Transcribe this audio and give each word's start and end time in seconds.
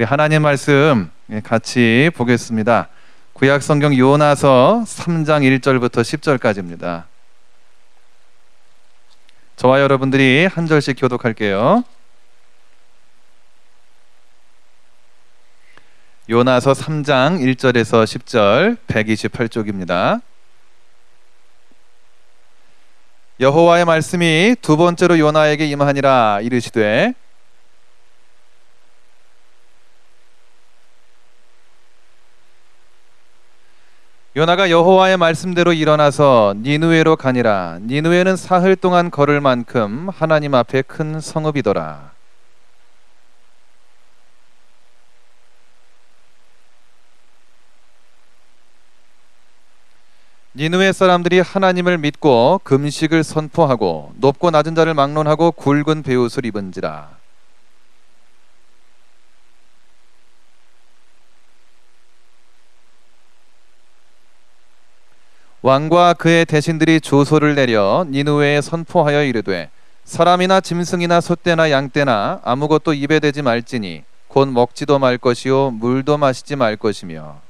우리 0.00 0.06
하나님 0.06 0.40
말씀 0.40 1.10
같이 1.44 2.10
보겠습니다. 2.16 2.88
구약 3.34 3.62
성경 3.62 3.94
요나서 3.94 4.84
3장 4.86 5.60
1절부터 5.60 6.00
10절까지입니다. 6.00 7.04
저와 9.56 9.82
여러분들이 9.82 10.48
한 10.50 10.66
절씩 10.66 10.96
교독할게요. 10.98 11.84
요나서 16.30 16.72
3장 16.72 17.38
1절에서 17.38 18.04
10절 18.04 18.78
128쪽입니다. 18.86 20.22
여호와의 23.38 23.84
말씀이 23.84 24.56
두 24.62 24.78
번째로 24.78 25.18
요나에게 25.18 25.66
임하니라 25.66 26.40
이르시되 26.40 27.12
요나가 34.36 34.70
여호와의 34.70 35.16
말씀대로 35.16 35.72
일어나서 35.72 36.54
니누에로 36.58 37.16
가니라. 37.16 37.78
니누에는 37.82 38.36
사흘 38.36 38.76
동안 38.76 39.10
걸을 39.10 39.40
만큼 39.40 40.08
하나님 40.08 40.54
앞에 40.54 40.82
큰 40.82 41.20
성읍이더라. 41.20 42.12
니누의 50.54 50.92
사람들이 50.92 51.40
하나님을 51.40 51.98
믿고 51.98 52.60
금식을 52.62 53.24
선포하고 53.24 54.12
높고 54.16 54.52
낮은 54.52 54.76
자를 54.76 54.94
막론하고 54.94 55.52
굵은 55.52 56.02
베옷을 56.04 56.44
입은지라 56.44 57.19
왕과 65.62 66.14
그의 66.14 66.46
대신들이 66.46 67.02
조소를 67.02 67.54
내려 67.54 68.06
니누웨에 68.08 68.62
선포하여 68.62 69.24
이르되 69.24 69.68
사람이나 70.04 70.62
짐승이나 70.62 71.20
소떼나 71.20 71.70
양떼나 71.70 72.40
아무것도 72.42 72.94
입에 72.94 73.20
대지 73.20 73.42
말지니 73.42 74.04
곧 74.28 74.48
먹지도 74.48 74.98
말 74.98 75.18
것이요 75.18 75.72
물도 75.72 76.16
마시지 76.16 76.56
말 76.56 76.76
것이며. 76.76 77.40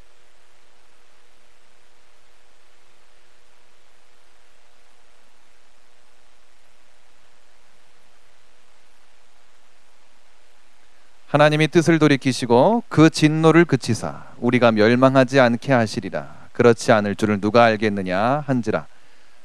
하나님이 11.29 11.69
뜻을 11.69 12.01
돌이키시고 12.01 12.83
그 12.89 13.09
진노를 13.09 13.65
그치사 13.65 14.25
우리가 14.39 14.73
멸망하지 14.73 15.39
않게 15.39 15.73
하시리라 15.73 16.40
그렇지 16.53 16.93
않을 16.93 17.17
줄을 17.17 17.41
누가 17.41 17.65
알겠느냐 17.65 18.45
한지라 18.47 18.87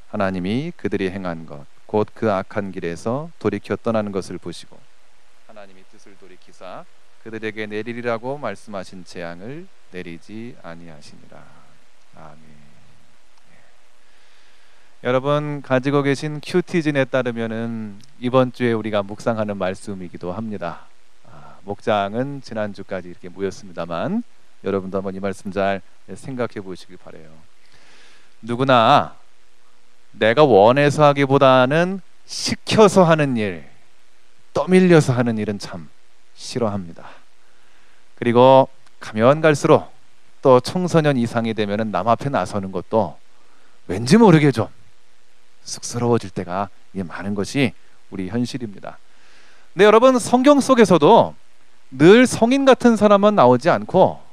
하나님이 0.09 0.73
그들이 0.75 1.09
행한 1.11 1.45
것 1.45 1.75
곧 1.95 2.07
그 2.13 2.31
악한 2.31 2.71
길에서 2.71 3.29
돌이켜 3.39 3.75
떠나는 3.75 4.11
것을 4.11 4.37
보시고 4.37 4.77
하나님이 5.47 5.83
뜻을 5.91 6.17
돌이키사 6.17 6.83
그들에게 7.23 7.65
내리리라고 7.67 8.37
말씀하신 8.37 9.05
재앙을 9.05 9.67
내리지 9.91 10.57
아니하시니라 10.61 11.43
아멘. 12.15 12.39
네. 12.39 13.55
여러분 15.03 15.61
가지고 15.61 16.01
계신 16.01 16.41
큐티즌에 16.41 17.05
따르면은 17.05 17.99
이번 18.19 18.51
주에 18.51 18.73
우리가 18.73 19.03
묵상하는 19.03 19.57
말씀이기도 19.57 20.31
합니다. 20.33 20.87
아, 21.29 21.57
목장은 21.63 22.41
지난 22.41 22.73
주까지 22.73 23.09
이렇게 23.09 23.29
모였습니다만 23.29 24.23
여러분도 24.65 24.97
한번 24.97 25.15
이 25.15 25.19
말씀 25.19 25.51
잘 25.51 25.81
생각해 26.11 26.61
보시길 26.61 26.97
바래요. 26.97 27.29
누구나 28.41 29.15
내가 30.11 30.43
원해서 30.43 31.03
하기보다는 31.05 32.01
시켜서 32.25 33.03
하는 33.03 33.37
일, 33.37 33.65
떠밀려서 34.53 35.13
하는 35.13 35.37
일은 35.37 35.59
참 35.59 35.89
싫어합니다. 36.33 37.05
그리고 38.15 38.67
가면 38.99 39.41
갈수록 39.41 39.91
또 40.41 40.59
청소년 40.59 41.17
이상이 41.17 41.53
되면은 41.53 41.91
남 41.91 42.07
앞에 42.07 42.29
나서는 42.29 42.71
것도 42.71 43.17
왠지 43.87 44.17
모르게 44.17 44.51
좀 44.51 44.67
쑥스러워질 45.63 46.31
때가 46.31 46.69
많은 46.93 47.35
것이 47.35 47.73
우리 48.09 48.29
현실입니다. 48.29 48.97
근데 49.73 49.85
여러분 49.85 50.17
성경 50.17 50.59
속에서도 50.59 51.35
늘 51.91 52.25
성인 52.25 52.65
같은 52.65 52.95
사람은 52.95 53.35
나오지 53.35 53.69
않고 53.69 54.24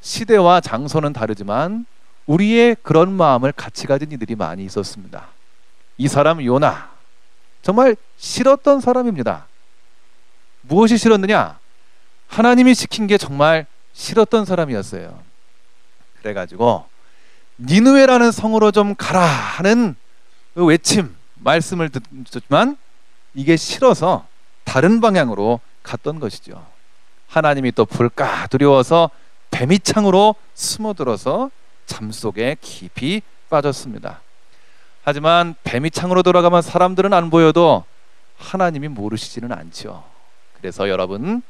시대와 0.00 0.60
장소는 0.60 1.12
다르지만 1.12 1.86
우리의 2.26 2.76
그런 2.82 3.12
마음을 3.12 3.52
같이 3.52 3.86
가진 3.86 4.12
이들이 4.12 4.34
많이 4.34 4.64
있었습니다. 4.64 5.26
이 5.98 6.08
사람 6.08 6.44
요나 6.44 6.90
정말 7.62 7.96
싫었던 8.16 8.80
사람입니다. 8.80 9.46
무엇이 10.62 10.96
싫었느냐? 10.96 11.58
하나님이 12.28 12.74
시킨 12.74 13.06
게 13.06 13.18
정말 13.18 13.66
싫었던 13.92 14.44
사람이었어요. 14.44 15.20
그래가지고 16.20 16.86
니누에라는 17.58 18.30
성으로 18.30 18.70
좀 18.70 18.94
가라 18.94 19.20
하는 19.20 19.96
그 20.54 20.64
외침 20.64 21.14
말씀을 21.34 21.90
듣지만 22.30 22.76
이게 23.34 23.56
싫어서 23.56 24.26
다른 24.64 25.00
방향으로 25.00 25.60
갔던 25.82 26.20
것이죠. 26.20 26.64
하나님이 27.28 27.72
또 27.72 27.84
볼까 27.84 28.46
두려워서 28.48 29.10
뱀이창으로 29.50 30.34
숨어들어서 30.54 31.50
잠 31.86 32.12
속에 32.12 32.56
깊이 32.60 33.22
빠졌습니다. 33.48 34.20
하지만 35.02 35.54
뱀이창으로 35.64 36.22
돌아가면 36.22 36.62
사람들은 36.62 37.12
안 37.12 37.30
보여도 37.30 37.84
하나님이 38.38 38.88
모르시지는 38.88 39.52
않죠. 39.52 40.04
그래서 40.58 40.88
여러분 40.88 41.42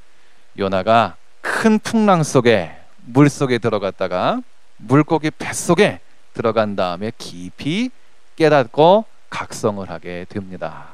요나가 0.58 1.16
큰 1.40 1.78
풍랑 1.78 2.22
속에 2.22 2.76
물 3.04 3.28
속에 3.28 3.58
들어갔다가 3.58 4.40
물고기 4.76 5.30
뱃속에 5.30 6.00
들어간 6.32 6.76
다음에 6.76 7.12
깊이 7.18 7.90
깨닫고 8.36 9.04
각성을 9.28 9.88
하게 9.90 10.26
됩니다. 10.28 10.86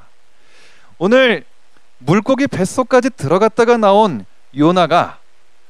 오늘 0.98 1.44
물고기 1.98 2.46
뱃속까지 2.46 3.10
들어갔다가 3.10 3.76
나온 3.76 4.24
요나가 4.56 5.18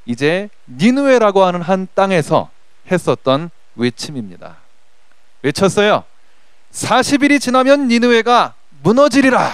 이제 0.07 0.49
니누에라고 0.69 1.45
하는 1.45 1.61
한 1.63 1.89
땅에서 1.95 2.51
했었던 2.91 3.51
외침입니다. 3.75 4.57
외쳤어요. 5.43 6.05
40일이 6.73 7.41
지나면 7.41 7.89
니누에가 7.89 8.55
무너지리라. 8.83 9.53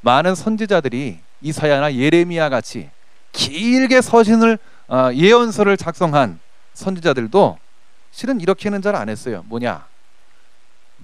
많은 0.00 0.34
선지자들이 0.34 1.20
이사야나 1.40 1.94
예레미야 1.94 2.48
같이 2.48 2.90
길게 3.32 4.00
서신을 4.00 4.58
어, 4.88 5.10
예언서를 5.14 5.76
작성한 5.76 6.40
선지자들도 6.74 7.58
실은 8.10 8.40
이렇게는 8.40 8.82
잘 8.82 8.94
안 8.94 9.08
했어요. 9.08 9.44
뭐냐? 9.46 9.86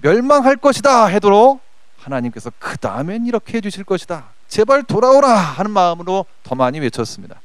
멸망할 0.01 0.55
것이다 0.55 1.07
해도 1.07 1.59
하나님께서 1.99 2.51
그 2.59 2.77
다음엔 2.77 3.25
이렇게 3.25 3.57
해주실 3.57 3.83
것이다. 3.83 4.25
제발 4.47 4.83
돌아오라 4.83 5.29
하는 5.29 5.71
마음으로 5.71 6.25
더 6.43 6.55
많이 6.55 6.79
외쳤습니다. 6.79 7.41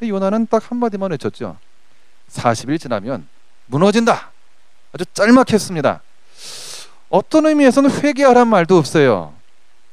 근데 0.00 0.08
요나는 0.08 0.46
딱 0.46 0.70
한마디만 0.70 1.10
외쳤죠. 1.10 1.58
40일 2.30 2.80
지나면 2.80 3.28
무너진다. 3.66 4.30
아주 4.94 5.04
짤막했습니다. 5.12 6.00
어떤 7.10 7.44
의미에서는 7.44 7.90
회개하란 7.90 8.48
말도 8.48 8.78
없어요. 8.78 9.34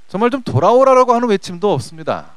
정말 0.08 0.30
좀 0.30 0.42
돌아오라라고 0.44 1.14
하는 1.14 1.28
외침도 1.28 1.74
없습니다. 1.74 2.32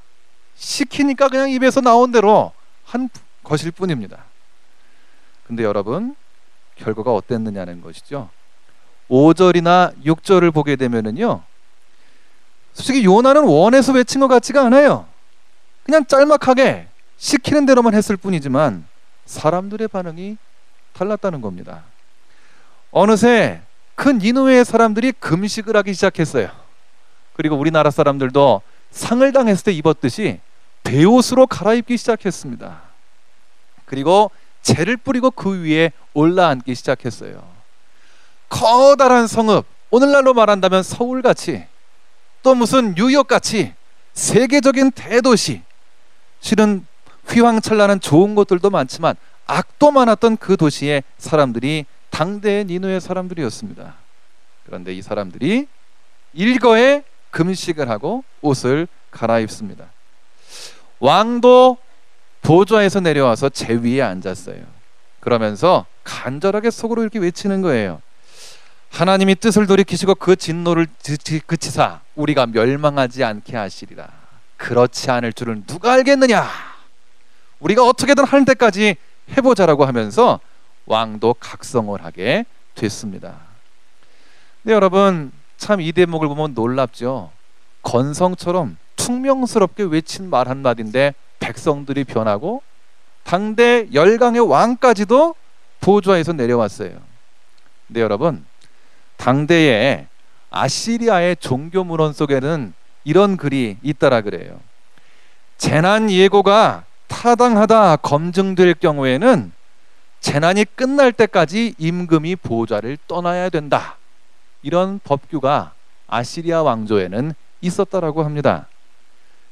시키니까 0.56 1.28
그냥 1.28 1.48
입에서 1.48 1.80
나온 1.80 2.10
대로 2.10 2.52
한 2.84 3.08
것일 3.44 3.70
뿐입니다. 3.70 4.24
근데 5.46 5.62
여러분, 5.62 6.16
결과가 6.74 7.14
어땠느냐는 7.14 7.82
것이죠. 7.82 8.30
5절이나 9.08 9.94
6절을 10.04 10.52
보게 10.52 10.74
되면은요. 10.74 11.44
솔직히 12.72 13.04
요나는 13.04 13.44
원해서 13.44 13.92
외친 13.92 14.20
것 14.20 14.26
같지가 14.26 14.66
않아요. 14.66 15.06
그냥 15.84 16.04
짤막하게 16.04 16.89
시키는 17.20 17.66
대로만 17.66 17.94
했을 17.94 18.16
뿐이지만 18.16 18.86
사람들의 19.26 19.88
반응이 19.88 20.38
달랐다는 20.94 21.42
겁니다. 21.42 21.84
어느새 22.90 23.60
큰 23.94 24.18
니누의 24.18 24.64
사람들이 24.64 25.12
금식을 25.12 25.76
하기 25.76 25.92
시작했어요. 25.92 26.50
그리고 27.34 27.56
우리나라 27.56 27.90
사람들도 27.90 28.62
상을 28.90 29.32
당했을 29.32 29.64
때 29.64 29.72
입었듯이 29.72 30.40
배옷으로 30.82 31.46
갈아입기 31.46 31.98
시작했습니다. 31.98 32.80
그리고 33.84 34.30
재를 34.62 34.96
뿌리고 34.96 35.30
그 35.30 35.62
위에 35.62 35.92
올라앉기 36.14 36.74
시작했어요. 36.74 37.46
커다란 38.48 39.26
성읍, 39.26 39.66
오늘날로 39.90 40.32
말한다면 40.32 40.82
서울같이 40.82 41.66
또 42.42 42.54
무슨 42.54 42.94
뉴욕같이 42.94 43.74
세계적인 44.14 44.92
대도시, 44.92 45.62
실은 46.40 46.86
휘황찬란한 47.30 48.00
좋은 48.00 48.34
것들도 48.34 48.70
많지만 48.70 49.14
악도 49.46 49.90
많았던 49.90 50.36
그 50.36 50.56
도시의 50.56 51.02
사람들이 51.18 51.86
당대의 52.10 52.64
니누의 52.64 53.00
사람들이었습니다. 53.00 53.94
그런데 54.66 54.94
이 54.94 55.02
사람들이 55.02 55.66
일거에 56.34 57.02
금식을 57.30 57.88
하고 57.88 58.24
옷을 58.40 58.88
갈아입습니다. 59.10 59.86
왕도 60.98 61.78
보좌에서 62.42 63.00
내려와서 63.00 63.48
제 63.48 63.74
위에 63.74 64.02
앉았어요. 64.02 64.62
그러면서 65.20 65.86
간절하게 66.04 66.70
속으로 66.70 67.02
이렇게 67.02 67.18
외치는 67.18 67.62
거예요. 67.62 68.00
하나님이 68.90 69.36
뜻을 69.36 69.66
돌이키시고 69.66 70.16
그 70.16 70.36
진노를 70.36 70.88
그치사 71.46 72.00
우리가 72.14 72.46
멸망하지 72.46 73.22
않게 73.22 73.56
하시리라. 73.56 74.08
그렇지 74.56 75.10
않을 75.10 75.32
줄은 75.32 75.64
누가 75.66 75.92
알겠느냐? 75.92 76.69
우리가 77.60 77.84
어떻게든 77.86 78.24
할 78.24 78.44
때까지 78.44 78.96
해보자라고 79.36 79.84
하면서 79.84 80.40
왕도 80.86 81.34
각성을 81.34 82.02
하게 82.04 82.44
됐습니다. 82.74 83.36
네, 84.62 84.72
여러분 84.72 85.32
참 85.56 85.80
이 85.80 85.92
대목을 85.92 86.28
보면 86.28 86.54
놀랍죠. 86.54 87.30
건성처럼 87.82 88.76
퉁명스럽게 88.96 89.84
외친 89.84 90.28
말 90.30 90.48
한마디인데 90.48 91.14
백성들이 91.38 92.04
변하고 92.04 92.62
당대 93.22 93.86
열강의 93.92 94.40
왕까지도 94.40 95.34
보좌에서 95.80 96.32
내려왔어요. 96.32 96.92
네, 97.88 98.00
여러분 98.00 98.44
당대의 99.16 100.06
아시리아의 100.50 101.36
종교 101.36 101.84
문헌 101.84 102.12
속에는 102.12 102.72
이런 103.04 103.36
글이 103.36 103.76
있다라 103.82 104.22
그래요. 104.22 104.58
재난 105.58 106.10
예고가 106.10 106.84
타당하다 107.10 107.96
검증될 107.96 108.74
경우에는 108.74 109.52
재난이 110.20 110.64
끝날 110.76 111.12
때까지 111.12 111.74
임금이 111.76 112.36
보좌를 112.36 112.96
떠나야 113.08 113.50
된다. 113.50 113.96
이런 114.62 115.00
법규가 115.02 115.72
아시리아 116.06 116.62
왕조에는 116.62 117.34
있었다라고 117.60 118.22
합니다. 118.22 118.68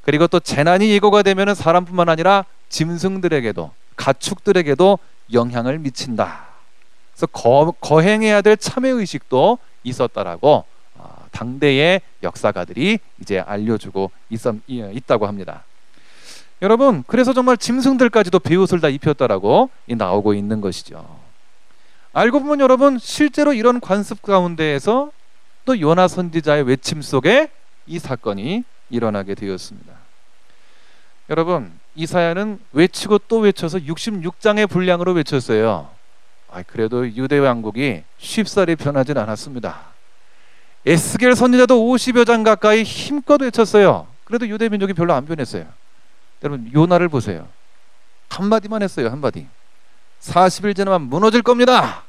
그리고 0.03 0.27
또 0.27 0.41
재난이 0.41 0.89
예고가 0.91 1.23
되면 1.23 1.55
사람뿐만 1.55 2.09
아니라 2.09 2.45
짐승들에게도 2.69 3.71
가축들에게도 3.97 4.99
영향을 5.33 5.79
미친다. 5.79 6.47
그래서 7.13 7.27
거, 7.27 7.75
거행해야 7.81 8.41
될 8.41 8.57
참회 8.57 8.89
의식도 8.89 9.59
있었다라고 9.83 10.65
어, 10.95 11.27
당대의 11.33 12.03
역사가들이 12.23 13.01
이제 13.21 13.41
알려주고 13.41 14.11
있었, 14.31 14.55
있다고 14.69 15.27
합니다. 15.27 15.65
여러분, 16.61 17.05
그래서 17.07 17.33
정말 17.33 17.57
짐승들까지도 17.57 18.41
베옷을 18.41 18.81
다 18.81 18.89
입혔다라고 18.89 19.71
나오고 19.89 20.35
있는 20.35 20.61
것이죠. 20.61 21.19
알고 22.13 22.41
보면 22.41 22.61
여러분 22.61 22.99
실제로 22.99 23.53
이런 23.53 23.81
관습 23.81 24.23
가운데에서 24.23 25.13
또 25.65 25.81
요나 25.81 26.09
선지자의 26.09 26.65
외침 26.65 27.03
속에 27.03 27.51
이 27.87 27.99
사건이 27.99 28.65
일어나게 28.91 29.35
되었습니다. 29.35 29.93
여러분, 31.31 31.71
이사야는 31.95 32.59
외치고 32.73 33.19
또 33.29 33.41
외쳐서 33.41 33.79
66장의 33.79 34.69
분량으로 34.69 35.13
외쳤어요. 35.13 35.91
아, 36.51 36.63
그래도 36.63 37.07
유대 37.07 37.39
왕국이 37.39 38.03
쉽사리 38.17 38.77
변하진 38.77 39.19
않았습니다. 39.19 39.79
에스겔 40.87 41.37
선지자도 41.37 41.77
50여 41.77 42.27
장 42.27 42.43
가까이 42.43 42.83
힘껏 42.83 43.41
외쳤어요. 43.43 44.07
그래도 44.25 44.49
유대 44.49 44.69
민족이 44.71 44.95
별로 44.95 45.13
안 45.13 45.27
변했어요. 45.27 45.67
여러분 46.43 46.71
요나를 46.73 47.09
보세요. 47.09 47.49
한마디만 48.29 48.83
했어요. 48.83 49.09
한마디. 49.11 49.47
40일 50.21 50.75
지나면 50.77 51.03
무너질 51.03 51.43
겁니다. 51.43 52.05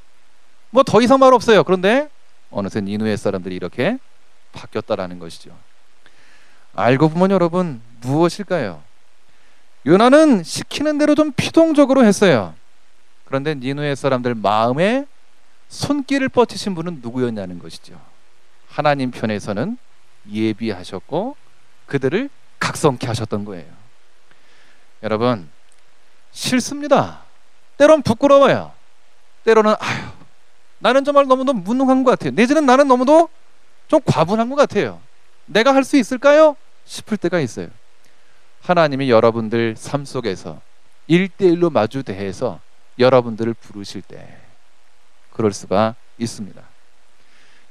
뭐 0.71 0.83
더 0.83 1.01
이상 1.01 1.19
말 1.19 1.33
없어요. 1.33 1.63
그런데 1.63 2.09
어느새 2.51 2.81
니누의 2.81 3.17
사람들이 3.17 3.55
이렇게 3.55 3.97
바뀌었다라는 4.51 5.19
것이죠. 5.19 5.55
알고 6.75 7.09
보면 7.09 7.31
여러분 7.31 7.81
무엇일까요? 8.01 8.81
요나는 9.85 10.43
시키는 10.43 10.97
대로 10.97 11.15
좀 11.15 11.31
피동적으로 11.31 12.03
했어요. 12.05 12.53
그런데 13.25 13.55
니누의 13.55 13.95
사람들 13.95 14.35
마음에 14.35 15.05
손길을 15.69 16.29
뻗치신 16.29 16.75
분은 16.75 16.99
누구였냐는 17.01 17.59
것이죠. 17.59 17.99
하나님 18.67 19.11
편에서는 19.11 19.77
예비하셨고 20.31 21.35
그들을 21.85 22.29
각성케 22.59 23.07
하셨던 23.07 23.45
거예요. 23.45 23.78
여러분 25.03 25.49
싫습니다. 26.31 27.21
때론 27.77 28.01
부끄러워요. 28.01 28.71
때로는 29.45 29.75
아유 29.79 30.03
나는 30.79 31.03
정말 31.03 31.27
너무도 31.27 31.53
무능한 31.53 32.03
것 32.03 32.11
같아요. 32.11 32.31
내지는 32.31 32.65
나는 32.65 32.87
너무도 32.87 33.29
좀 33.87 33.99
과분한 34.05 34.49
것 34.49 34.55
같아요. 34.55 35.01
내가 35.45 35.73
할 35.73 35.83
수 35.83 35.97
있을까요? 35.97 36.55
싶을 36.85 37.17
때가 37.17 37.39
있어요. 37.39 37.67
하나님이 38.61 39.09
여러분들 39.09 39.75
삶 39.77 40.05
속에서 40.05 40.61
일대일로 41.07 41.69
마주 41.69 42.03
대해서 42.03 42.59
여러분들을 42.99 43.53
부르실 43.53 44.01
때 44.01 44.37
그럴 45.31 45.53
수가 45.53 45.95
있습니다. 46.17 46.61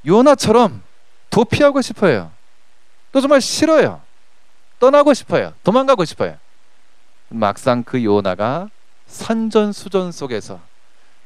요나처럼 0.06 0.82
도피하고 1.30 1.82
싶어요. 1.82 2.32
또 3.12 3.20
정말 3.20 3.40
싫어요. 3.40 4.00
떠나고 4.80 5.12
싶어요. 5.14 5.52
도망가고 5.64 6.04
싶어요. 6.04 6.38
막상 7.28 7.82
그 7.82 8.02
요나가 8.02 8.70
산전수전 9.06 10.12
속에서 10.12 10.60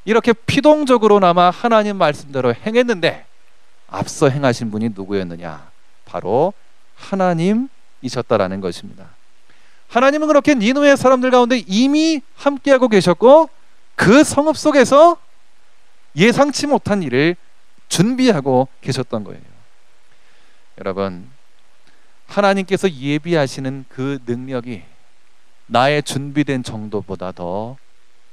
이렇게 0.05 0.33
피동적으로나마 0.33 1.51
하나님 1.51 1.97
말씀대로 1.97 2.55
행했는데 2.55 3.27
앞서 3.89 4.29
행하신 4.29 4.71
분이 4.71 4.91
누구였느냐? 4.95 5.71
바로 6.05 6.53
하나님이셨다라는 6.97 8.61
것입니다. 8.61 9.11
하나님은 9.89 10.29
그렇게 10.29 10.55
니누의 10.55 10.97
사람들 10.97 11.31
가운데 11.31 11.63
이미 11.67 12.23
함께하고 12.37 12.89
계셨고 12.89 13.51
그 13.95 14.25
성읍 14.25 14.57
속에서 14.57 15.19
예상치 16.17 16.67
못한 16.67 17.03
일을 17.03 17.37
준비하고 17.89 18.69
계셨던 18.81 19.25
거예요. 19.25 19.43
여러분, 20.79 21.29
하나님께서 22.27 22.91
예비하시는 22.91 23.85
그 23.89 24.19
능력이 24.27 24.83
나의 25.67 26.03
준비된 26.03 26.63
정도보다 26.63 27.33
더 27.33 27.77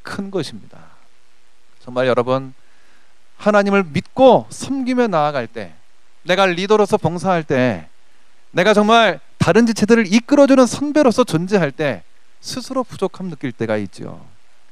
큰 0.09 0.31
것입니다. 0.31 0.79
정말 1.79 2.07
여러분, 2.07 2.53
하나님을 3.37 3.83
믿고 3.85 4.47
섬기며 4.49 5.07
나아갈 5.07 5.47
때, 5.47 5.73
내가 6.23 6.45
리더로서 6.47 6.97
봉사할 6.97 7.43
때, 7.43 7.87
내가 8.51 8.73
정말 8.73 9.19
다른 9.37 9.65
지체들을 9.65 10.11
이끌어주는 10.11 10.65
선배로서 10.65 11.23
존재할 11.23 11.71
때 11.71 12.03
스스로 12.41 12.83
부족함 12.83 13.29
느낄 13.29 13.51
때가 13.51 13.77
있죠. 13.77 14.25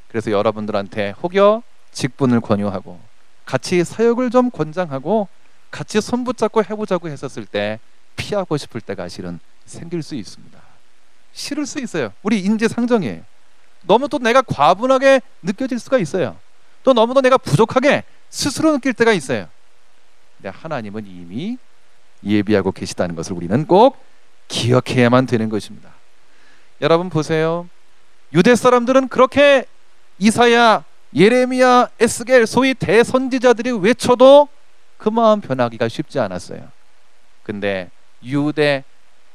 그래서 0.10 0.32
여러분들한테 0.32 1.12
혹여 1.22 1.62
직분을 1.92 2.42
권유하고 2.42 3.00
같이 3.46 3.84
사역을 3.84 4.32
좀 4.32 4.50
권장하고 4.50 5.28
같이 5.70 6.02
손 6.02 6.24
붙잡고 6.24 6.64
해보자고 6.64 7.08
했었을 7.10 7.46
때 7.46 7.80
피하고 8.16 8.58
싶을 8.58 8.82
때가 8.82 9.08
실은 9.10 9.40
생길 9.66 10.02
수 10.02 10.16
있습니다. 10.16 10.57
싫을 11.38 11.66
수 11.68 11.80
있어요. 11.80 12.12
우리 12.24 12.40
인지상정이에요. 12.40 13.22
너무 13.84 14.10
또 14.10 14.18
내가 14.18 14.42
과분하게 14.42 15.22
느껴질 15.44 15.80
수가 15.80 16.00
있어요. 16.00 16.36
또 16.84 16.94
너무도 16.94 17.22
내가 17.22 17.38
부족하게 17.38 18.04
스스로 18.30 18.72
느낄 18.72 18.94
때가 18.94 19.14
있어요. 19.14 19.48
근데 20.38 20.50
하나님은 20.50 21.06
이미 21.06 21.58
예비하고 22.24 22.72
계시다는 22.72 23.16
것을 23.16 23.34
우리는 23.34 23.66
꼭 23.68 23.98
기억해야만 24.48 25.28
되는 25.28 25.50
것입니다. 25.50 25.92
여러분 26.82 27.10
보세요. 27.10 27.70
유대 28.34 28.56
사람들은 28.56 29.08
그렇게 29.08 29.66
이사야, 30.20 30.84
예레미야, 31.16 31.90
에스겔 32.00 32.48
소위 32.48 32.74
대선지자들이 32.74 33.72
외쳐도 33.72 34.48
그 34.98 35.10
마음 35.10 35.40
변하기가 35.42 35.88
쉽지 35.88 36.20
않았어요. 36.20 36.68
근데 37.44 37.90
유대 38.24 38.84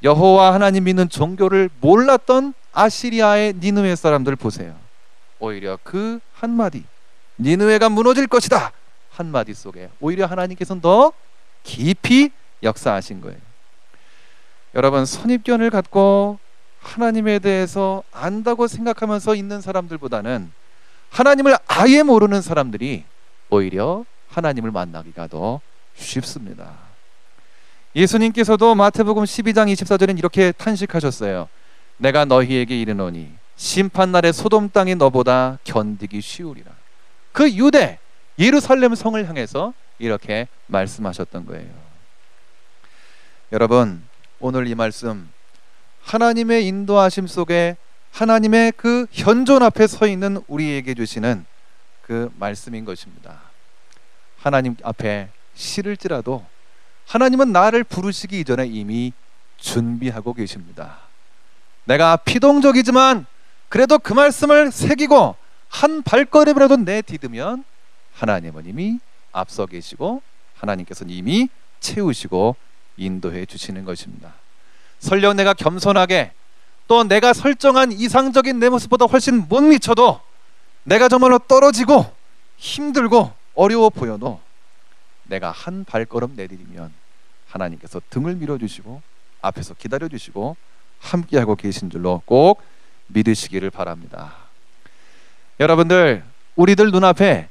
여호와 0.02 0.54
하나님 0.54 0.84
믿는 0.84 1.08
종교를 1.08 1.70
몰랐던 1.80 2.54
아시리아의 2.72 3.54
니느웨 3.60 3.94
사람들 3.94 4.36
보세요. 4.36 4.74
오히려 5.38 5.78
그 5.82 6.20
한마디 6.34 6.84
니느웨가 7.38 7.88
무너질 7.88 8.26
것이다 8.26 8.72
한마디 9.10 9.54
속에 9.54 9.90
오히려 10.00 10.26
하나님께서는 10.26 10.80
더 10.80 11.12
깊이 11.62 12.30
역사하신 12.62 13.20
거예요. 13.20 13.38
여러분 14.74 15.04
선입견을 15.04 15.70
갖고 15.70 16.38
하나님에 16.80 17.38
대해서 17.38 18.02
안다고 18.10 18.66
생각하면서 18.66 19.34
있는 19.34 19.60
사람들보다는 19.60 20.50
하나님을 21.10 21.56
아예 21.66 22.02
모르는 22.02 22.40
사람들이 22.42 23.04
오히려 23.50 24.04
하나님을 24.30 24.70
만나기가 24.70 25.26
더 25.28 25.60
쉽습니다. 25.94 26.91
예수님께서도 27.94 28.74
마태복음 28.74 29.24
12장 29.24 29.72
24절엔 29.72 30.18
이렇게 30.18 30.52
탄식하셨어요. 30.52 31.48
내가 31.98 32.24
너희에게 32.24 32.80
이르노니 32.80 33.30
심판 33.56 34.12
날에 34.12 34.32
소돔 34.32 34.70
땅이 34.70 34.94
너보다 34.94 35.58
견디기 35.64 36.20
쉬우리라. 36.20 36.72
그 37.32 37.50
유대 37.52 37.98
예루살렘 38.38 38.94
성을 38.94 39.28
향해서 39.28 39.74
이렇게 39.98 40.48
말씀하셨던 40.66 41.46
거예요. 41.46 41.70
여러분, 43.52 44.02
오늘 44.40 44.66
이 44.66 44.74
말씀 44.74 45.30
하나님의 46.02 46.66
인도하심 46.66 47.26
속에 47.26 47.76
하나님의 48.10 48.72
그 48.76 49.06
현존 49.12 49.62
앞에 49.62 49.86
서 49.86 50.06
있는 50.06 50.42
우리에게 50.48 50.94
주시는 50.94 51.44
그 52.02 52.30
말씀인 52.38 52.84
것입니다. 52.84 53.40
하나님 54.38 54.76
앞에 54.82 55.28
싫을지라도 55.54 56.44
하나님은 57.12 57.52
나를 57.52 57.84
부르시기 57.84 58.40
이전에 58.40 58.66
이미 58.66 59.12
준비하고 59.58 60.32
계십니다. 60.32 61.00
내가 61.84 62.16
피동적이지만 62.16 63.26
그래도 63.68 63.98
그 63.98 64.14
말씀을 64.14 64.72
새기고 64.72 65.36
한 65.68 66.02
발걸음이라도 66.02 66.76
내디디면 66.78 67.64
하나님은 68.14 68.64
이미 68.64 68.98
앞서 69.30 69.66
계시고 69.66 70.22
하나님께서는 70.54 71.12
이미 71.12 71.50
채우시고 71.80 72.56
인도해 72.96 73.44
주시는 73.44 73.84
것입니다. 73.84 74.32
설령 74.98 75.36
내가 75.36 75.52
겸손하게 75.52 76.32
또 76.88 77.04
내가 77.04 77.34
설정한 77.34 77.92
이상적인 77.92 78.58
내 78.58 78.70
모습보다 78.70 79.04
훨씬 79.04 79.46
못 79.48 79.60
미쳐도 79.60 80.18
내가 80.84 81.10
정말로 81.10 81.38
떨어지고 81.40 82.10
힘들고 82.56 83.34
어려워 83.54 83.90
보여도 83.90 84.40
내가 85.24 85.50
한 85.50 85.84
발걸음 85.84 86.36
내디디면 86.36 87.01
하나님께서 87.52 88.00
등을 88.10 88.34
밀어주시고 88.36 89.02
앞에서 89.40 89.74
기다려주시고 89.74 90.56
함께하고 91.00 91.56
계신 91.56 91.90
줄로 91.90 92.22
꼭 92.24 92.62
믿으시기를 93.08 93.70
바랍니다. 93.70 94.34
여러분들 95.60 96.24
우리들 96.56 96.90
눈앞에 96.90 97.48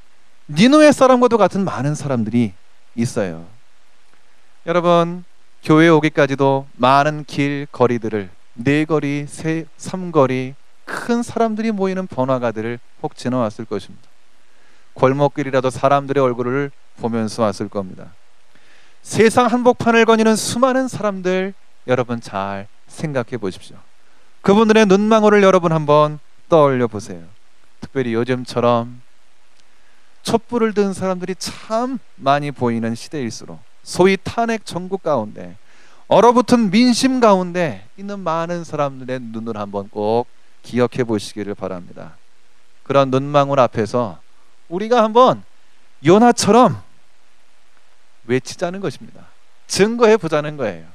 니누의 0.50 0.94
사람과도 0.94 1.38
같은 1.38 1.64
많은 1.64 1.96
사람들이 1.96 2.54
있어요. 2.96 3.46
여러분 4.66 5.24
교회 5.64 5.88
오기까지도 5.90 6.68
많은 6.76 7.26
길 7.26 7.68
거리들을 7.72 8.30
네 8.54 8.86
거리, 8.86 9.26
세, 9.28 9.66
삼거리 9.78 10.56
큰 10.86 11.24
사람들이 11.24 11.72
모이는 11.72 12.08
번화가들을 12.08 12.80
혹 13.02 13.16
지나왔을 13.16 13.66
것입니다. 13.66 14.10
골목길이라도 14.94 15.70
사람들의 15.70 16.22
얼굴을 16.22 16.72
보면서 16.98 17.44
왔을 17.44 17.70
겁니다. 17.70 18.12
세상 19.02 19.48
한복판을 19.48 20.06
거니는 20.06 20.36
수많은 20.36 20.88
사람들 20.88 21.54
여러분 21.88 22.22
잘 22.22 22.68
생각해 22.88 23.38
보십시오. 23.40 23.78
그분들의 24.42 24.86
눈망울을 24.86 25.44
여러분 25.44 25.72
한번 25.72 26.20
떠올려 26.50 26.88
보세요. 26.88 27.22
특별히 27.80 28.14
요즘처럼 28.14 29.02
촛불을 30.24 30.74
든 30.74 30.94
사람들이 30.94 31.36
참 31.36 31.98
많이 32.16 32.52
보이는 32.52 32.94
시대일수록 32.94 33.60
소위 33.84 34.18
탄핵 34.24 34.66
전국 34.66 35.02
가운데 35.02 35.58
얼어붙은 36.08 36.70
민심 36.70 37.20
가운데 37.20 37.88
있는 37.98 38.20
많은 38.20 38.64
사람들의 38.64 39.20
눈을 39.22 39.58
한번 39.58 39.90
꼭 39.90 40.28
기억해 40.62 41.06
보시기를 41.06 41.56
바랍니다. 41.56 42.18
그런 42.84 43.10
눈망울 43.10 43.60
앞에서 43.60 44.20
우리가 44.70 45.04
한번 45.04 45.44
요나처럼 46.06 46.82
외치자는 48.26 48.80
것입니다. 48.80 49.26
증거해 49.68 50.18
보자는 50.18 50.58
거예요. 50.58 50.86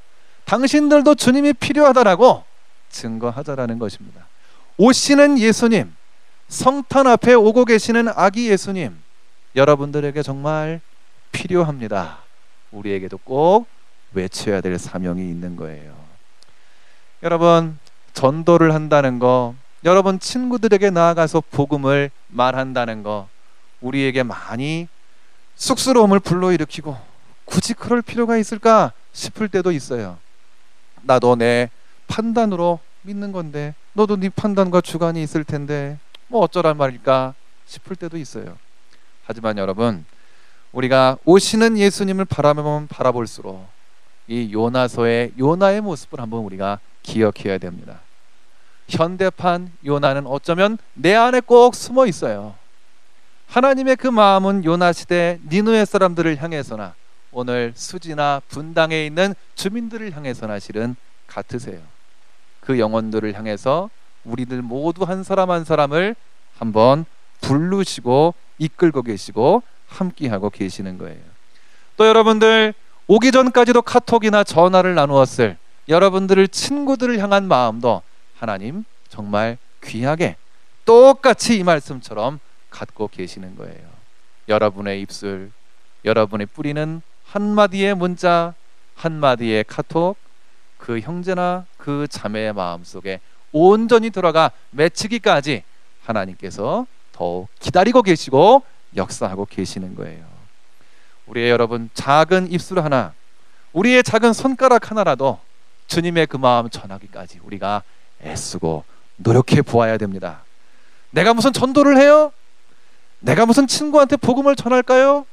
당신들도 0.45 1.14
주님이 1.14 1.54
필요하다라고 1.54 2.45
증거하자라는 2.90 3.78
것입니다. 3.78 4.26
오시는 4.76 5.38
예수님, 5.38 5.95
성탄 6.49 7.06
앞에 7.06 7.35
오고 7.35 7.64
계시는 7.64 8.09
아기 8.14 8.50
예수님, 8.50 8.97
여러분들에게 9.56 10.23
정말 10.23 10.80
필요합니다. 11.33 12.18
우리에게도 12.71 13.18
꼭 13.18 13.66
외쳐야 14.12 14.61
될 14.61 14.78
사명이 14.78 15.23
있는 15.23 15.56
거예요. 15.56 15.97
여러분, 17.23 17.78
전도를 18.12 18.75
한다는 18.75 19.18
거, 19.18 19.54
여러분 19.85 20.18
친구들에게 20.18 20.90
나아가서 20.90 21.42
복음을 21.50 22.11
말한다는 22.28 23.02
거, 23.02 23.28
우리에게 23.80 24.23
많이 24.23 24.88
쑥스러움을 25.56 26.21
불러일으키고 26.21 26.97
굳이 27.46 27.72
그럴 27.72 28.02
필요가 28.02 28.36
있을까 28.36 28.92
싶을 29.12 29.48
때도 29.48 29.72
있어요. 29.72 30.18
나도 31.02 31.36
내 31.36 31.70
판단으로 32.08 32.80
믿는 33.02 33.32
건데 33.32 33.74
너도 33.94 34.16
네 34.16 34.28
판단과 34.28 34.82
주관이 34.82 35.22
있을 35.22 35.44
텐데 35.44 35.98
뭐 36.28 36.42
어쩌란 36.42 36.76
말일까 36.76 37.34
싶을 37.66 37.96
때도 37.96 38.18
있어요. 38.18 38.58
하지만 39.24 39.56
여러분 39.56 40.04
우리가 40.72 41.16
오시는 41.24 41.78
예수님을 41.78 42.26
바라보면 42.26 42.88
바라볼수록 42.88 43.66
이 44.28 44.52
요나서의 44.52 45.32
요나의 45.38 45.80
모습을 45.80 46.20
한번 46.20 46.40
우리가 46.40 46.80
기억해야 47.02 47.58
됩니다. 47.58 48.00
현대판 48.88 49.72
요나는 49.84 50.26
어쩌면 50.26 50.78
내 50.94 51.14
안에 51.14 51.40
꼭 51.40 51.74
숨어 51.74 52.06
있어요. 52.06 52.54
하나님의 53.48 53.96
그 53.96 54.08
마음은 54.08 54.64
요나 54.64 54.92
시대 54.92 55.38
니누의 55.48 55.86
사람들을 55.86 56.42
향해서나 56.42 56.94
오늘 57.38 57.74
수지나 57.76 58.40
분당에 58.48 59.04
있는 59.04 59.34
주민들을 59.56 60.16
향해서 60.16 60.46
나 60.46 60.58
실은 60.58 60.96
같으세요. 61.26 61.82
그 62.60 62.78
영혼들을 62.78 63.34
향해서 63.34 63.90
우리들 64.24 64.62
모두 64.62 65.04
한 65.04 65.22
사람 65.22 65.50
한 65.50 65.62
사람을 65.62 66.16
한번 66.56 67.04
부르시고 67.42 68.32
이끌고 68.56 69.02
계시고 69.02 69.62
함께하고 69.86 70.48
계시는 70.48 70.96
거예요. 70.96 71.20
또 71.98 72.06
여러분들 72.06 72.72
오기 73.06 73.32
전까지도 73.32 73.82
카톡이나 73.82 74.42
전화를 74.42 74.94
나누었을 74.94 75.58
여러분들을 75.90 76.48
친구들을 76.48 77.18
향한 77.18 77.48
마음도 77.48 78.00
하나님 78.34 78.84
정말 79.10 79.58
귀하게 79.84 80.36
똑같이 80.86 81.58
이 81.58 81.64
말씀처럼 81.64 82.40
갖고 82.70 83.08
계시는 83.08 83.56
거예요. 83.56 83.90
여러분의 84.48 85.02
입술, 85.02 85.50
여러분의 86.06 86.46
뿌리는 86.46 87.02
한마디의 87.30 87.95
문자, 87.95 88.54
한마디의 88.95 89.64
카톡, 89.64 90.16
그 90.78 91.00
형제나 91.00 91.66
그 91.76 92.06
자매의 92.09 92.52
마음 92.52 92.85
속에 92.85 93.21
온전히 93.52 94.11
들어가 94.11 94.50
맺히기까지 94.71 95.62
하나님께서 96.04 96.87
더욱 97.12 97.49
기다리고 97.59 98.02
계시고 98.02 98.62
역사하고 98.95 99.47
계시는 99.47 99.95
거예요. 99.95 100.25
우리의 101.26 101.50
여러분 101.50 101.90
작은 101.95 102.50
입술 102.52 102.80
하나, 102.80 103.12
우리의 103.73 104.02
작은 104.02 104.33
손가락 104.33 104.90
하나라도 104.90 105.40
주님의 105.88 106.26
그 106.26 106.37
마음 106.37 106.71
전하기까지 106.71 107.40
우리가 107.42 107.83
애쓰고 108.23 108.85
노력해 109.16 109.62
보아야 109.62 109.99
됩니다. 109.99 110.42
내가 111.11 111.35
무슨 111.35 111.52
전도를 111.52 111.97
해요? 111.99 112.33
내가 113.21 113.47
무슨 113.47 113.66
친구한테 113.66 114.16
복음을 114.16 114.54
전할까요? 114.54 115.26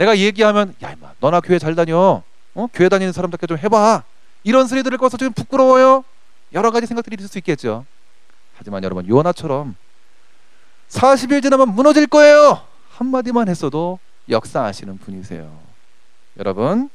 내가 0.00 0.16
얘기하면 0.16 0.74
야 0.82 0.92
임마 0.92 1.12
너나 1.20 1.40
교회 1.40 1.58
잘 1.58 1.74
다녀. 1.74 2.22
어? 2.54 2.66
교회 2.72 2.88
다니는 2.88 3.12
사람답게 3.12 3.46
좀 3.46 3.58
해봐. 3.58 4.02
이런 4.44 4.66
소리 4.66 4.82
들을 4.82 4.96
것서 4.96 5.18
좀 5.18 5.30
부끄러워요. 5.30 6.04
여러 6.54 6.70
가지 6.70 6.86
생각들이 6.86 7.16
있을 7.18 7.28
수 7.28 7.36
있겠죠. 7.38 7.84
하지만 8.56 8.82
여러분 8.82 9.06
요나처럼 9.06 9.76
40일 10.88 11.42
지나면 11.42 11.74
무너질 11.74 12.06
거예요. 12.06 12.62
한마디만 12.92 13.50
했어도 13.50 13.98
역사하시는 14.30 14.96
분이세요. 14.98 15.60
여러분 16.38 16.88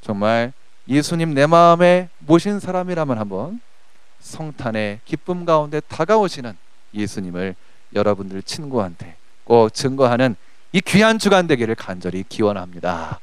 정말 0.00 0.54
예수님 0.88 1.34
내 1.34 1.46
마음에 1.46 2.08
모신 2.20 2.58
사람이라면 2.58 3.18
한번 3.18 3.60
성탄의 4.20 5.00
기쁨 5.04 5.44
가운데 5.44 5.80
다가오시는 5.80 6.56
예수님을 6.94 7.54
여러분들 7.94 8.42
친구한테 8.42 9.16
꼭 9.44 9.74
증거하는 9.74 10.36
이 10.72 10.80
귀한 10.80 11.18
주간 11.18 11.46
되기를 11.46 11.74
간절히 11.74 12.24
기원합니다. 12.28 13.18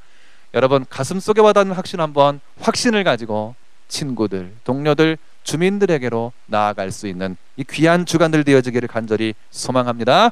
여러분 0.53 0.85
가슴 0.89 1.19
속에 1.19 1.41
와닿는 1.41 1.75
확신 1.75 1.99
한번 1.99 2.39
확신을 2.59 3.03
가지고 3.03 3.55
친구들, 3.87 4.53
동료들, 4.63 5.17
주민들에게로 5.43 6.33
나아갈 6.47 6.91
수 6.91 7.07
있는 7.07 7.37
이 7.55 7.63
귀한 7.63 8.05
주간들 8.05 8.43
되어지기를 8.43 8.89
간절히 8.89 9.33
소망합니다. 9.49 10.31